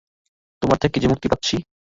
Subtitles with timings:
[0.61, 1.55] তোমার থেকে যে মুক্তি পাচ্ছি!